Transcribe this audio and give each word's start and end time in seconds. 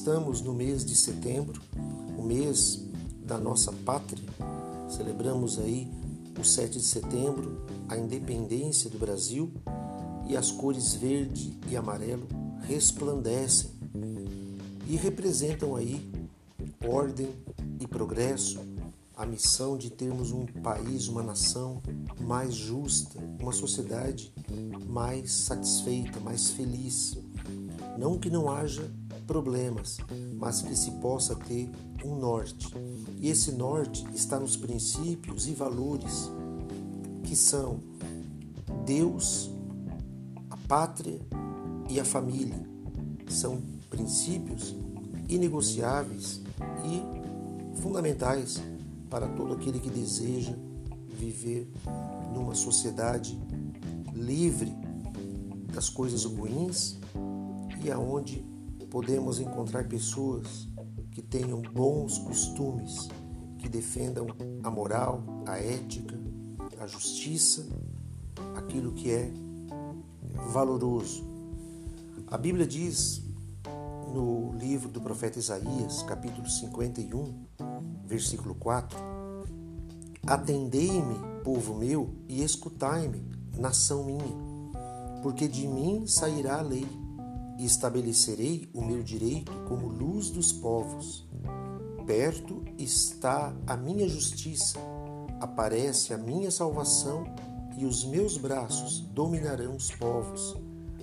Estamos 0.00 0.40
no 0.40 0.54
mês 0.54 0.82
de 0.82 0.96
setembro, 0.96 1.60
o 2.16 2.22
mês 2.22 2.82
da 3.22 3.36
nossa 3.36 3.70
pátria. 3.70 4.26
Celebramos 4.88 5.58
aí 5.58 5.90
o 6.40 6.42
7 6.42 6.78
de 6.78 6.84
setembro, 6.86 7.66
a 7.86 7.98
independência 7.98 8.88
do 8.88 8.98
Brasil, 8.98 9.52
e 10.26 10.38
as 10.38 10.50
cores 10.50 10.94
verde 10.94 11.54
e 11.68 11.76
amarelo 11.76 12.26
resplandecem 12.62 13.72
e 14.88 14.96
representam 14.96 15.76
aí 15.76 16.10
ordem 16.82 17.28
e 17.78 17.86
progresso, 17.86 18.58
a 19.14 19.26
missão 19.26 19.76
de 19.76 19.90
termos 19.90 20.32
um 20.32 20.46
país, 20.46 21.08
uma 21.08 21.22
nação 21.22 21.82
mais 22.22 22.54
justa, 22.54 23.20
uma 23.38 23.52
sociedade 23.52 24.32
mais 24.88 25.30
satisfeita, 25.30 26.18
mais 26.20 26.48
feliz. 26.48 27.18
Não 27.98 28.18
que 28.18 28.30
não 28.30 28.50
haja 28.50 28.90
problemas, 29.30 29.98
mas 30.34 30.60
que 30.60 30.74
se 30.74 30.90
possa 30.90 31.36
ter 31.36 31.70
um 32.04 32.16
norte. 32.16 32.74
E 33.20 33.28
esse 33.28 33.52
norte 33.52 34.04
está 34.12 34.40
nos 34.40 34.56
princípios 34.56 35.46
e 35.46 35.52
valores 35.52 36.28
que 37.22 37.36
são 37.36 37.78
Deus, 38.84 39.48
a 40.50 40.56
pátria 40.66 41.20
e 41.88 42.00
a 42.00 42.04
família. 42.04 42.60
São 43.28 43.62
princípios 43.88 44.74
inegociáveis 45.28 46.40
e 46.84 47.80
fundamentais 47.80 48.60
para 49.08 49.28
todo 49.28 49.52
aquele 49.52 49.78
que 49.78 49.90
deseja 49.90 50.56
viver 51.06 51.70
numa 52.34 52.56
sociedade 52.56 53.38
livre 54.12 54.74
das 55.72 55.88
coisas 55.88 56.24
ruins 56.24 56.98
e 57.84 57.92
aonde 57.92 58.49
podemos 58.90 59.38
encontrar 59.38 59.86
pessoas 59.86 60.68
que 61.12 61.22
tenham 61.22 61.62
bons 61.62 62.18
costumes, 62.18 63.08
que 63.58 63.68
defendam 63.68 64.26
a 64.62 64.70
moral, 64.70 65.22
a 65.46 65.58
ética, 65.58 66.18
a 66.80 66.86
justiça, 66.86 67.66
aquilo 68.56 68.92
que 68.92 69.10
é 69.10 69.30
valoroso. 70.50 71.24
A 72.26 72.36
Bíblia 72.36 72.66
diz 72.66 73.22
no 74.12 74.52
livro 74.58 74.88
do 74.88 75.00
profeta 75.00 75.38
Isaías, 75.38 76.02
capítulo 76.02 76.48
51, 76.48 77.46
versículo 78.06 78.56
4: 78.56 78.98
Atendei-me, 80.26 81.42
povo 81.44 81.74
meu, 81.74 82.14
e 82.28 82.42
escutai-me, 82.42 83.24
nação 83.56 84.04
minha, 84.04 84.36
porque 85.22 85.46
de 85.46 85.68
mim 85.68 86.06
sairá 86.06 86.58
a 86.58 86.62
lei 86.62 86.86
e 87.60 87.66
estabelecerei 87.66 88.70
o 88.72 88.82
meu 88.82 89.02
direito 89.02 89.52
como 89.68 89.86
luz 89.86 90.30
dos 90.30 90.50
povos. 90.50 91.28
Perto 92.06 92.64
está 92.78 93.54
a 93.66 93.76
minha 93.76 94.08
justiça, 94.08 94.78
aparece 95.38 96.14
a 96.14 96.18
minha 96.18 96.50
salvação, 96.50 97.22
e 97.76 97.84
os 97.84 98.02
meus 98.04 98.38
braços 98.38 99.00
dominarão 99.00 99.76
os 99.76 99.90
povos. 99.90 100.56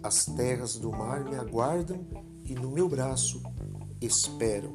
As 0.00 0.26
terras 0.26 0.76
do 0.76 0.92
mar 0.92 1.24
me 1.24 1.34
aguardam 1.34 2.06
e 2.44 2.54
no 2.54 2.70
meu 2.70 2.88
braço 2.88 3.42
esperam. 4.00 4.74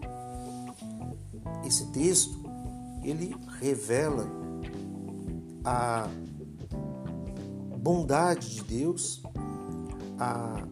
Esse 1.65 1.85
texto 1.91 2.43
ele 3.03 3.33
revela 3.57 4.27
a 5.63 6.09
bondade 7.77 8.55
de 8.55 8.63
Deus, 8.63 9.23
a 10.19 10.67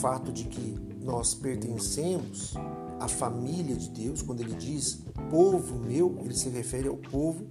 fato 0.00 0.32
de 0.32 0.44
que 0.44 0.76
nós 1.02 1.34
pertencemos 1.34 2.54
à 2.98 3.06
família 3.06 3.76
de 3.76 3.90
Deus, 3.90 4.22
quando 4.22 4.40
ele 4.40 4.54
diz 4.54 5.02
povo 5.30 5.78
meu, 5.78 6.18
ele 6.24 6.34
se 6.34 6.48
refere 6.48 6.88
ao 6.88 6.96
povo 6.96 7.44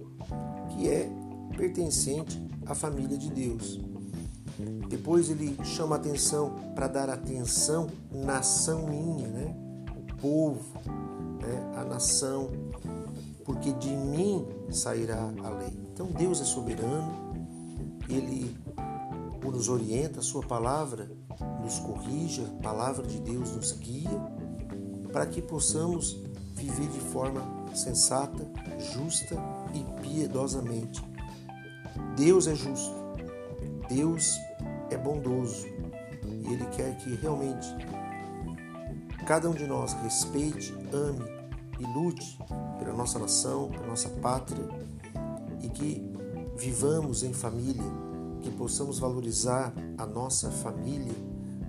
que 0.70 0.88
é 0.88 1.08
pertencente 1.56 2.40
à 2.66 2.74
família 2.74 3.16
de 3.16 3.30
Deus. 3.30 3.80
Depois 4.88 5.30
ele 5.30 5.56
chama 5.64 5.96
atenção 5.96 6.54
para 6.74 6.88
dar 6.88 7.08
atenção 7.08 7.86
nação 8.12 8.86
minha, 8.86 9.28
né? 9.28 9.56
O 9.96 10.16
povo, 10.16 10.78
né? 11.40 11.72
a 11.76 11.84
nação, 11.84 12.50
porque 13.44 13.72
de 13.74 13.90
mim 13.90 14.44
sairá 14.70 15.32
a 15.44 15.50
lei. 15.50 15.78
Então 15.92 16.06
Deus 16.06 16.40
é 16.40 16.44
soberano, 16.44 17.32
ele 18.08 18.54
nos 19.42 19.68
orienta, 19.68 20.20
a 20.20 20.22
sua 20.22 20.42
palavra 20.42 21.10
nos 21.60 21.78
corrige, 21.78 22.44
a 22.44 22.62
palavra 22.62 23.06
de 23.06 23.20
Deus 23.20 23.54
nos 23.54 23.72
guia 23.72 24.10
para 25.12 25.26
que 25.26 25.42
possamos 25.42 26.16
viver 26.54 26.88
de 26.88 27.00
forma 27.00 27.42
sensata, 27.74 28.46
justa 28.92 29.36
e 29.74 29.84
piedosamente. 30.02 31.02
Deus 32.16 32.46
é 32.46 32.54
justo, 32.54 32.94
Deus 33.88 34.36
é 34.90 34.96
bondoso 34.96 35.66
e 36.24 36.52
Ele 36.52 36.66
quer 36.66 36.96
que 36.98 37.14
realmente 37.16 37.68
cada 39.26 39.48
um 39.48 39.54
de 39.54 39.66
nós 39.66 39.92
respeite, 40.02 40.74
ame 40.92 41.24
e 41.78 41.84
lute 41.94 42.38
pela 42.78 42.92
nossa 42.92 43.18
nação, 43.18 43.68
pela 43.70 43.86
nossa 43.86 44.08
pátria 44.08 44.68
e 45.62 45.68
que 45.68 46.10
vivamos 46.56 47.22
em 47.22 47.32
família, 47.32 47.82
que 48.42 48.50
possamos 48.50 48.98
valorizar 48.98 49.72
a 49.96 50.04
nossa 50.04 50.50
família 50.50 51.14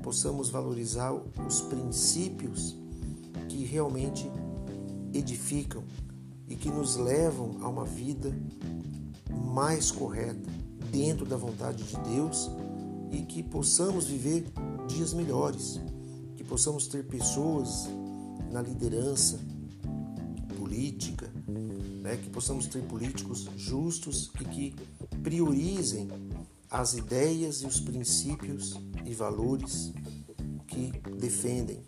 possamos 0.01 0.49
valorizar 0.49 1.13
os 1.13 1.61
princípios 1.61 2.75
que 3.47 3.63
realmente 3.63 4.29
edificam 5.13 5.83
e 6.47 6.55
que 6.55 6.69
nos 6.69 6.95
levam 6.95 7.57
a 7.61 7.69
uma 7.69 7.85
vida 7.85 8.33
mais 9.29 9.91
correta 9.91 10.49
dentro 10.91 11.25
da 11.25 11.37
vontade 11.37 11.83
de 11.83 11.97
Deus 12.09 12.49
e 13.11 13.21
que 13.21 13.43
possamos 13.43 14.05
viver 14.05 14.45
dias 14.87 15.13
melhores, 15.13 15.79
que 16.35 16.43
possamos 16.43 16.87
ter 16.87 17.05
pessoas 17.05 17.87
na 18.51 18.61
liderança 18.61 19.39
política, 20.57 21.29
né, 22.01 22.17
que 22.17 22.29
possamos 22.29 22.67
ter 22.67 22.81
políticos 22.83 23.49
justos 23.55 24.31
e 24.39 24.45
que 24.45 24.75
priorizem 25.23 26.07
as 26.69 26.93
ideias 26.93 27.61
e 27.61 27.65
os 27.65 27.79
princípios 27.79 28.77
e 29.05 29.13
valores 29.13 29.93
que 30.67 30.91
defendem, 31.19 31.81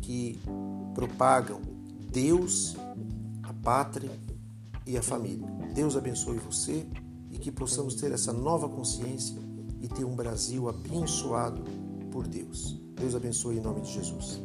que 0.00 0.38
propagam 0.94 1.60
Deus, 2.12 2.76
a 3.42 3.52
pátria 3.52 4.12
e 4.86 4.96
a 4.96 5.02
família. 5.02 5.46
Deus 5.74 5.96
abençoe 5.96 6.38
você 6.38 6.86
e 7.30 7.38
que 7.38 7.50
possamos 7.50 7.94
ter 7.96 8.12
essa 8.12 8.32
nova 8.32 8.68
consciência 8.68 9.36
e 9.80 9.88
ter 9.88 10.04
um 10.04 10.14
Brasil 10.14 10.68
abençoado 10.68 11.62
por 12.10 12.26
Deus. 12.26 12.80
Deus 12.94 13.14
abençoe 13.14 13.58
em 13.58 13.60
nome 13.60 13.80
de 13.80 13.92
Jesus. 13.92 14.40